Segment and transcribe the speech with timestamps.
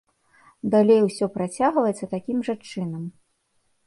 [0.75, 3.03] Далей ўсё працягваецца такім жа чынам.